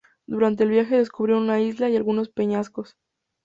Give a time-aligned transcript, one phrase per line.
[0.25, 2.97] Durante el viaje descubrieron una isla y algunos peñascos.